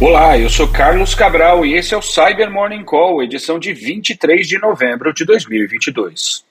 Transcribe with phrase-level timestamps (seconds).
[0.00, 4.46] Olá, eu sou Carlos Cabral e esse é o Cyber Morning Call, edição de 23
[4.46, 6.44] de novembro de 2022.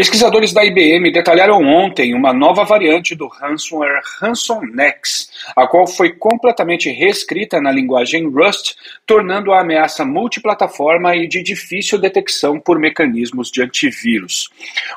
[0.00, 6.88] Pesquisadores da IBM detalharam ontem uma nova variante do ransomware RansomNex, a qual foi completamente
[6.88, 8.76] reescrita na linguagem Rust,
[9.06, 14.48] tornando a ameaça multiplataforma e de difícil detecção por mecanismos de antivírus.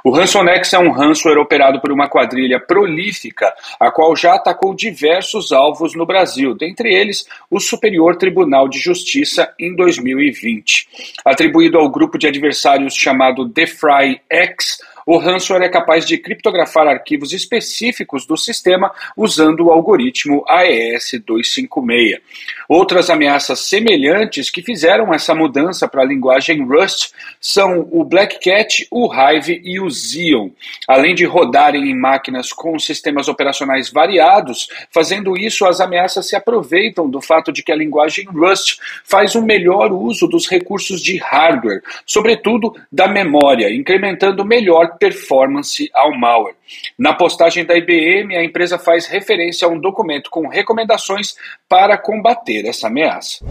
[0.05, 5.51] O RansomNex é um ransomware operado por uma quadrilha prolífica, a qual já atacou diversos
[5.51, 10.87] alvos no Brasil, dentre eles o Superior Tribunal de Justiça em 2020.
[11.25, 17.33] Atribuído ao grupo de adversários chamado DeFry X, o ransomware é capaz de criptografar arquivos
[17.33, 22.19] específicos do sistema usando o algoritmo AES-256.
[22.67, 28.87] Outras ameaças semelhantes que fizeram essa mudança para a linguagem Rust são o Black Cat,
[28.89, 30.49] o Hive e o Xeon.
[30.87, 37.09] Além de rodarem em máquinas com sistemas operacionais variados, fazendo isso, as ameaças se aproveitam
[37.09, 41.81] do fato de que a linguagem Rust faz um melhor uso dos recursos de hardware,
[42.05, 46.55] sobretudo da memória, incrementando melhor performance ao malware.
[46.97, 51.35] Na postagem da IBM, a empresa faz referência a um documento com recomendações
[51.67, 53.43] para combater essa ameaça.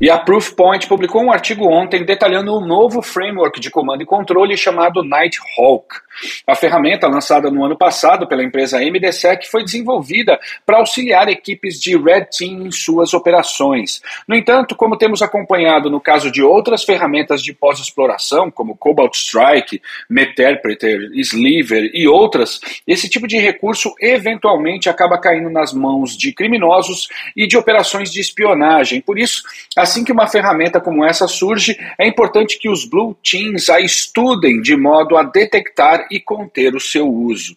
[0.00, 4.56] E a Proofpoint publicou um artigo ontem detalhando um novo framework de comando e controle
[4.56, 5.86] chamado Nighthawk.
[6.46, 11.96] A ferramenta, lançada no ano passado pela empresa MDSEC, foi desenvolvida para auxiliar equipes de
[11.96, 14.00] Red Team em suas operações.
[14.26, 19.82] No entanto, como temos acompanhado no caso de outras ferramentas de pós-exploração, como Cobalt Strike,
[20.08, 27.08] Meterpreter, Sliver e outras, esse tipo de recurso eventualmente acaba caindo nas mãos de criminosos
[27.36, 29.00] e de operações de espionagem.
[29.00, 29.42] Por isso,
[29.84, 34.60] assim que uma ferramenta como essa surge, é importante que os Blue Teams a estudem
[34.60, 37.56] de modo a detectar e conter o seu uso.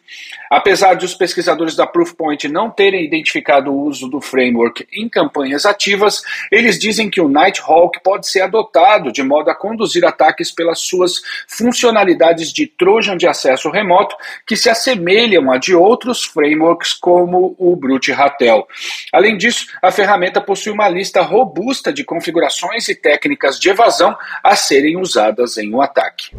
[0.50, 5.66] Apesar de os pesquisadores da Proofpoint não terem identificado o uso do framework em campanhas
[5.66, 6.22] ativas,
[6.52, 11.22] eles dizem que o Nighthawk pode ser adotado de modo a conduzir ataques pelas suas
[11.48, 14.16] funcionalidades de Trojan de acesso remoto
[14.46, 18.68] que se assemelham a de outros frameworks como o Brute Ratel.
[19.12, 24.56] Além disso, a ferramenta possui uma lista robusta de configurações e técnicas de evasão a
[24.56, 26.32] serem usadas em um ataque.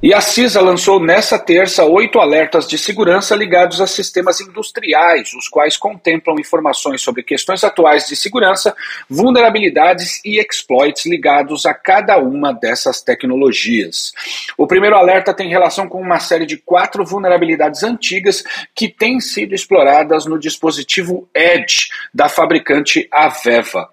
[0.00, 5.48] E a CISA lançou nesta terça oito alertas de segurança ligados a sistemas industriais, os
[5.48, 8.76] quais contemplam informações sobre questões atuais de segurança,
[9.10, 14.12] vulnerabilidades e exploits ligados a cada uma dessas tecnologias.
[14.56, 18.44] O primeiro alerta tem relação com uma série de quatro vulnerabilidades antigas
[18.76, 23.88] que têm sido exploradas no dispositivo Edge da fabricante Aveva.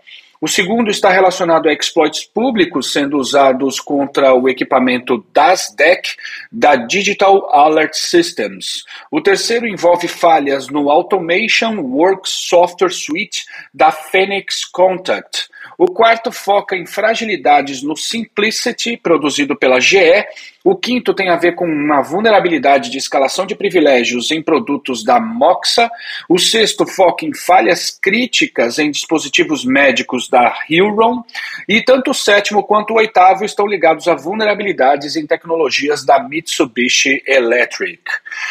[0.45, 6.17] O segundo está relacionado a exploits públicos sendo usados contra o equipamento DASDEC
[6.51, 8.83] da Digital Alert Systems.
[9.09, 15.49] O terceiro envolve falhas no Automation Works Software Suite da Phoenix Contact.
[15.77, 20.25] O quarto foca em fragilidades no Simplicity, produzido pela GE.
[20.63, 25.19] O quinto tem a ver com uma vulnerabilidade de escalação de privilégios em produtos da
[25.19, 25.87] Moxa.
[26.27, 31.23] O sexto foca em falhas críticas em dispositivos médicos da Huron.
[31.69, 37.21] E tanto o sétimo quanto o oitavo estão ligados a vulnerabilidades em tecnologias da Mitsubishi
[37.27, 38.01] Electric.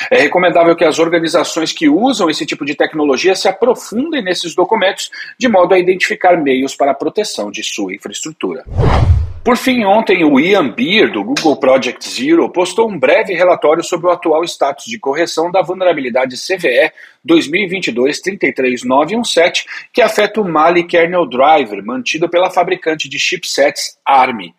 [0.08, 5.10] É recomendável que as organizações que usam esse tipo de tecnologia se aprofundem nesses documentos
[5.36, 8.64] de modo a identificar meios para proteção de sua infraestrutura.
[9.44, 14.06] Por fim, ontem o Ian Beer, do Google Project Zero, postou um breve relatório sobre
[14.06, 16.90] o atual status de correção da vulnerabilidade CVE
[17.28, 24.54] 2022-33917, que afeta o Mali Kernel Driver, mantido pela fabricante de chipsets ARM.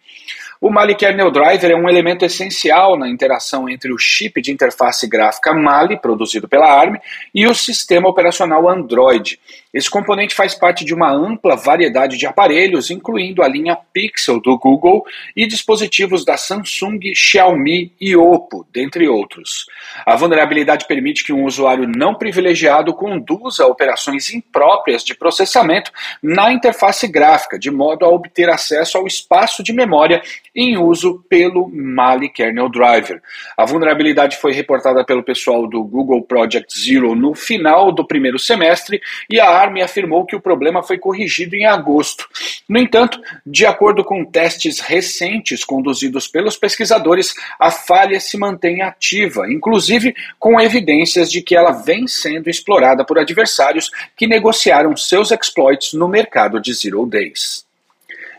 [0.62, 5.08] O Mali Kernel Driver é um elemento essencial na interação entre o chip de interface
[5.08, 6.96] gráfica Mali, produzido pela ARM,
[7.34, 9.40] e o sistema operacional Android.
[9.76, 14.58] Esse componente faz parte de uma ampla variedade de aparelhos, incluindo a linha Pixel do
[14.58, 15.06] Google
[15.36, 19.66] e dispositivos da Samsung, Xiaomi e Oppo, dentre outros.
[20.06, 25.92] A vulnerabilidade permite que um usuário não privilegiado conduza operações impróprias de processamento
[26.24, 30.22] na interface gráfica, de modo a obter acesso ao espaço de memória
[30.56, 33.22] em uso pelo Mali Kernel Driver.
[33.58, 39.02] A vulnerabilidade foi reportada pelo pessoal do Google Project Zero no final do primeiro semestre
[39.30, 42.28] e a ARM afirmou que o problema foi corrigido em agosto.
[42.68, 49.52] No entanto, de acordo com testes recentes conduzidos pelos pesquisadores, a falha se mantém ativa,
[49.52, 55.94] inclusive com evidências de que ela vem sendo explorada por adversários que negociaram seus exploits
[55.94, 57.65] no mercado de Zero Days.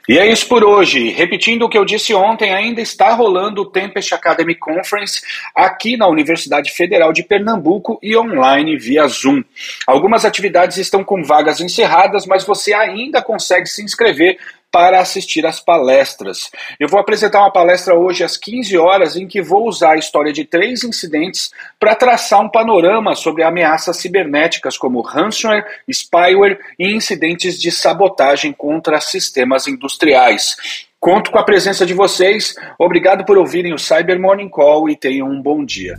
[0.09, 1.11] E é isso por hoje.
[1.11, 5.21] Repetindo o que eu disse ontem, ainda está rolando o Tempest Academy Conference
[5.55, 9.43] aqui na Universidade Federal de Pernambuco e online via Zoom.
[9.87, 14.39] Algumas atividades estão com vagas encerradas, mas você ainda consegue se inscrever
[14.71, 16.51] para assistir às palestras.
[16.79, 20.33] Eu vou apresentar uma palestra hoje às 15 horas em que vou usar a história
[20.33, 27.61] de três incidentes para traçar um panorama sobre ameaças cibernéticas como ransomware, spyware e incidentes
[27.61, 30.57] de sabotagem contra sistemas industriais.
[31.01, 32.55] Conto com a presença de vocês.
[32.79, 35.99] Obrigado por ouvirem o Cyber Morning Call e tenham um bom dia.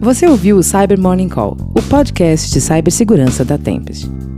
[0.00, 4.06] Você ouviu o Cyber Morning Call, o podcast de cibersegurança da Tempest.